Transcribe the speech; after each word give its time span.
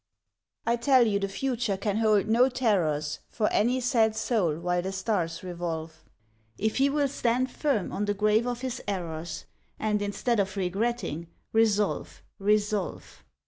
I 0.65 0.77
tell 0.77 1.05
you 1.05 1.19
the 1.19 1.27
future 1.27 1.77
can 1.77 1.97
hold 1.97 2.27
no 2.27 2.49
terrors 2.49 3.19
For 3.29 3.47
any 3.53 3.79
sad 3.79 4.15
soul 4.15 4.57
while 4.57 4.81
the 4.81 4.91
stars 4.91 5.43
revolve, 5.43 6.03
If 6.57 6.77
he 6.77 6.89
will 6.89 7.07
stand 7.07 7.51
firm 7.51 7.91
on 7.91 8.05
the 8.05 8.15
grave 8.15 8.47
of 8.47 8.61
his 8.61 8.81
errors, 8.87 9.45
And 9.77 10.01
instead 10.01 10.39
of 10.39 10.57
regretting, 10.57 11.27
resolve, 11.53 12.23
resolve. 12.39 13.23